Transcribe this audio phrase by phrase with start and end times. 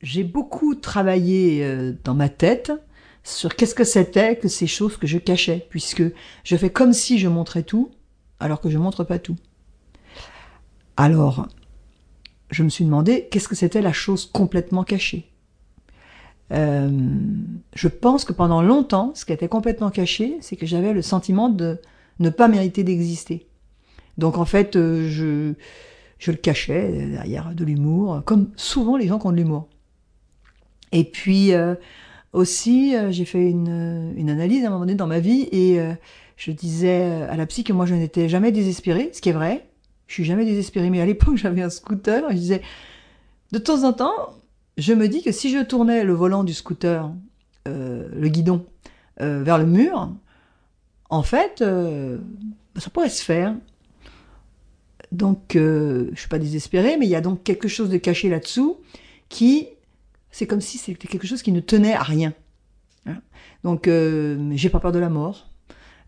[0.00, 2.72] j'ai beaucoup travaillé euh, dans ma tête
[3.24, 6.02] sur qu'est-ce que c'était que ces choses que je cachais, puisque
[6.44, 7.90] je fais comme si je montrais tout,
[8.40, 9.36] alors que je montre pas tout.
[10.96, 11.48] Alors,
[12.50, 15.30] je me suis demandé qu'est-ce que c'était la chose complètement cachée.
[16.52, 16.90] Euh,
[17.74, 21.50] je pense que pendant longtemps, ce qui était complètement caché, c'est que j'avais le sentiment
[21.50, 21.78] de
[22.20, 23.46] ne pas mériter d'exister.
[24.16, 25.52] Donc en fait, euh, je,
[26.18, 29.68] je le cachais derrière de l'humour, comme souvent les gens qui ont de l'humour.
[30.92, 31.74] Et puis euh,
[32.32, 35.80] aussi, euh, j'ai fait une, une, analyse à un moment donné dans ma vie et
[35.80, 35.92] euh,
[36.36, 39.66] je disais à la psy que moi je n'étais jamais désespérée, ce qui est vrai.
[40.06, 42.30] Je suis jamais désespérée, mais à l'époque j'avais un scooter.
[42.30, 42.62] Et je disais,
[43.52, 44.34] de temps en temps,
[44.76, 47.10] je me dis que si je tournais le volant du scooter,
[47.66, 48.64] le guidon,
[49.18, 50.10] vers le mur,
[51.10, 51.62] en fait,
[52.76, 53.54] ça pourrait se faire.
[55.12, 58.28] Donc, euh, je suis pas désespérée, mais il y a donc quelque chose de caché
[58.28, 58.78] là-dessous
[59.28, 59.68] qui,
[60.30, 62.34] c'est comme si c'était quelque chose qui ne tenait à rien.
[63.06, 63.20] Hein.
[63.64, 65.50] Donc, euh, j'ai pas peur de la mort.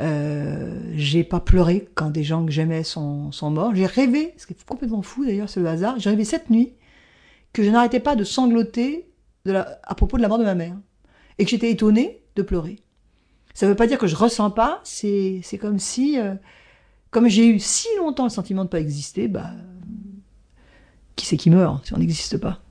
[0.00, 3.74] Euh, j'ai pas pleuré quand des gens que j'aimais sont, sont morts.
[3.74, 5.98] J'ai rêvé, ce qui est complètement fou d'ailleurs, c'est le hasard.
[5.98, 6.74] J'ai rêvé cette nuit
[7.52, 9.08] que je n'arrêtais pas de sangloter
[9.46, 10.76] à propos de la mort de ma mère
[11.38, 12.78] et que j'étais étonnée de pleurer.
[13.54, 14.80] Ça veut pas dire que je ressens pas.
[14.84, 16.34] C'est c'est comme si euh,
[17.10, 19.50] comme j'ai eu si longtemps le sentiment de ne pas exister, bah,
[21.16, 22.62] qui c'est qui meurt si on n'existe pas?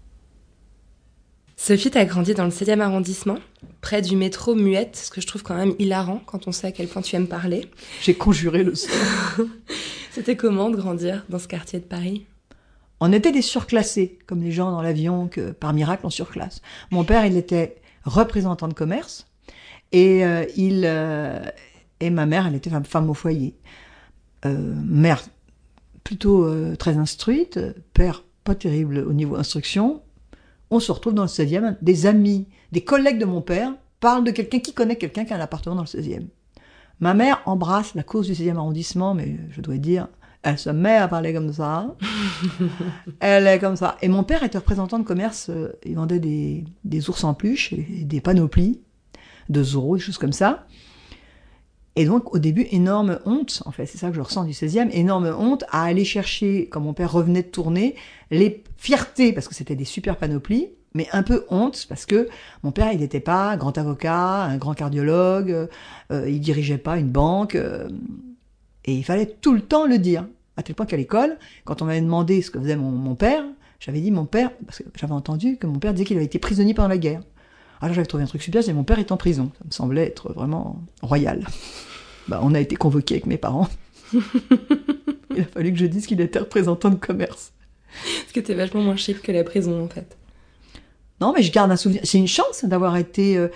[1.63, 3.37] Sophie, tu as grandi dans le 7e arrondissement,
[3.81, 6.71] près du métro Muette, ce que je trouve quand même hilarant quand on sait à
[6.71, 7.69] quel point tu aimes parler.
[8.01, 8.89] J'ai conjuré le son.
[10.11, 12.25] C'était comment de grandir dans ce quartier de Paris?
[12.99, 16.63] On était des surclassés, comme les gens dans l'avion que par miracle on surclasse.
[16.89, 19.27] Mon père, il était représentant de commerce
[19.91, 21.43] et euh, il euh,
[21.99, 23.55] et ma mère, elle était femme au foyer.
[24.47, 25.23] Euh, mère
[26.03, 27.59] plutôt euh, très instruite,
[27.93, 30.01] père pas terrible au niveau instruction,
[30.71, 34.31] on se retrouve dans le 16e, des amis, des collègues de mon père parlent de
[34.31, 36.25] quelqu'un qui connaît quelqu'un qui a un appartement dans le 16e.
[36.99, 40.07] Ma mère embrasse la cause du 16e arrondissement, mais je dois dire,
[40.43, 41.95] elle se met à parler comme ça.
[43.19, 43.97] elle est comme ça.
[44.01, 47.73] Et mon père était représentant de commerce, euh, il vendait des, des ours en peluche
[47.73, 48.81] et des panoplies
[49.49, 50.65] de Zorro, des choses comme ça.
[51.95, 54.89] Et donc, au début, énorme honte, en fait, c'est ça que je ressens du 16e,
[54.91, 57.95] énorme honte à aller chercher, quand mon père revenait de tourner,
[58.29, 62.29] les fiertés, parce que c'était des super panoplies, mais un peu honte, parce que
[62.63, 65.67] mon père, il n'était pas grand avocat, un grand cardiologue,
[66.11, 67.89] euh, il dirigeait pas une banque, euh,
[68.85, 70.25] et il fallait tout le temps le dire.
[70.57, 73.43] À tel point qu'à l'école, quand on m'avait demandé ce que faisait mon, mon père,
[73.79, 76.39] j'avais dit mon père, parce que j'avais entendu que mon père disait qu'il avait été
[76.39, 77.21] prisonnier pendant la guerre.
[77.81, 79.51] Alors j'avais trouvé un truc super, c'est mon père est en prison.
[79.57, 81.45] Ça me semblait être vraiment royal.
[82.27, 83.67] Bah, on a été convoqué avec mes parents.
[84.13, 87.53] Il a fallu que je dise qu'il était représentant de commerce.
[88.21, 90.17] Parce que t'es vachement moins chic que la prison en fait.
[91.19, 92.01] Non, mais je garde un souvenir.
[92.03, 93.37] C'est une chance d'avoir été.
[93.37, 93.47] Euh,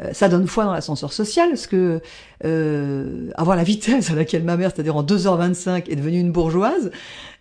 [0.00, 2.00] euh, ça donne foi dans l'ascenseur social, parce que
[2.44, 6.90] euh, avoir la vitesse à laquelle ma mère, c'est-à-dire en 2h25, est devenue une bourgeoise,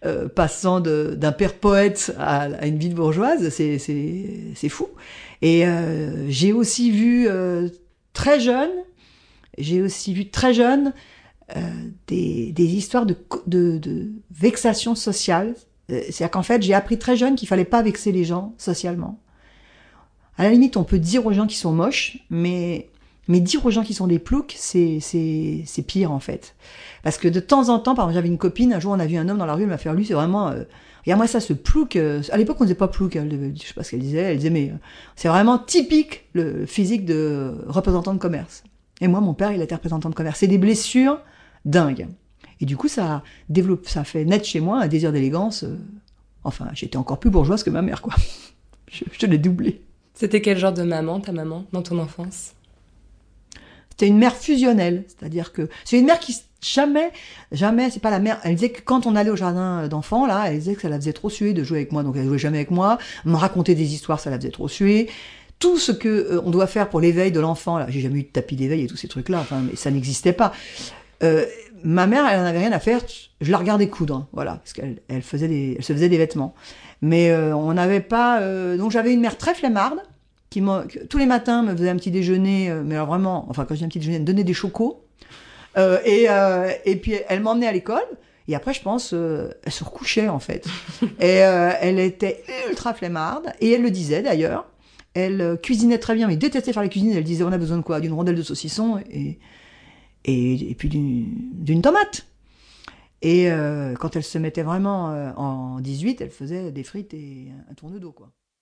[0.05, 4.89] euh, passant d'un père poète à, à, une vie de bourgeoise, c'est fou.
[5.43, 7.67] Et euh, j'ai aussi vu euh,
[8.13, 8.71] très jeune,
[9.57, 10.93] j'ai aussi vu très jeune
[11.57, 11.59] euh,
[12.07, 15.53] des, histoires de, de, de vexation sociale.
[15.89, 19.19] C'est-à-dire qu'en fait, j'ai appris très jeune qu'il fallait pas vexer les gens socialement.
[20.37, 22.89] À la limite, on peut dire aux gens qui sont moches, mais
[23.27, 26.55] mais dire aux gens qui sont des ploucs, c'est c'est c'est pire en fait.
[27.03, 29.05] Parce que de temps en temps, par exemple, j'avais une copine, un jour on a
[29.05, 30.63] vu un homme dans la rue, elle m'a fait lui, c'est vraiment euh,
[31.05, 31.95] Regarde-moi ça, ce plouc.
[31.95, 33.15] Euh, à l'époque, on disait pas plouc.
[33.15, 34.19] Elle, hein, je sais pas ce qu'elle disait.
[34.19, 34.77] Elle disait, mais euh,
[35.15, 38.63] c'est vraiment typique le physique de représentant de commerce.
[39.01, 40.39] Et moi, mon père, il était représentant de commerce.
[40.39, 41.19] C'est des blessures
[41.65, 42.07] dingues.
[42.61, 45.63] Et du coup, ça développe, ça fait naître chez moi un désir d'élégance.
[45.63, 45.77] Euh,
[46.45, 48.13] enfin, j'étais encore plus bourgeoise que ma mère, quoi.
[48.89, 49.81] je, je l'ai doublé.
[50.13, 52.53] C'était quel genre de maman, ta maman, dans ton enfance?
[53.93, 57.11] C'était une mère fusionnelle, c'est-à-dire que c'est une mère qui Jamais,
[57.51, 58.39] jamais, c'est pas la mère.
[58.45, 60.95] Elle disait que quand on allait au jardin d'enfants, là, elle disait que ça la
[60.95, 62.97] faisait trop suer de jouer avec moi, donc elle jouait jamais avec moi.
[63.25, 65.09] Me raconter des histoires, ça la faisait trop suer.
[65.59, 68.23] Tout ce que euh, on doit faire pour l'éveil de l'enfant, là, j'ai jamais eu
[68.23, 70.53] de tapis d'éveil et tous ces trucs-là, enfin, mais ça n'existait pas.
[71.21, 71.45] Euh,
[71.83, 73.01] ma mère, elle en avait rien à faire.
[73.41, 76.55] Je la regardais coudre, voilà, parce qu'elle elle faisait des, elle se faisait des vêtements.
[77.01, 78.39] Mais euh, on n'avait pas.
[78.41, 79.99] Euh, donc j'avais une mère très flemmarde
[80.53, 80.63] qui
[81.09, 83.79] tous les matins me faisait un petit déjeuner, euh, mais alors vraiment, enfin quand je
[83.79, 85.03] dis un petit déjeuner, elle me donnait des chocos.
[85.77, 88.03] Euh, et, euh, et puis elle m'emmenait à l'école.
[88.47, 90.67] Et après, je pense, euh, elle se recouchait en fait.
[91.19, 93.53] et elle était ultra flemmarde.
[93.59, 94.67] Et elle le disait d'ailleurs.
[95.15, 97.11] Elle cuisinait très bien, mais détestait faire la cuisine.
[97.11, 97.99] Elle disait, on a besoin de quoi?
[97.99, 99.37] D'une rondelle de saucisson et,
[100.25, 102.25] et, et puis d'une tomate.
[103.21, 103.47] Et
[103.99, 108.11] quand elle se mettait vraiment en 18, elle faisait des frites et un tourne d'eau,
[108.11, 108.31] quoi.